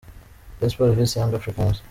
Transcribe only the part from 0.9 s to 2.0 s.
vs Young Africans.